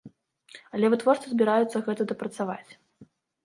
Але 0.77 0.89
вытворцы 0.93 1.27
збіраюцца 1.35 1.85
гэта 1.91 2.11
дапрацаваць. 2.15 2.69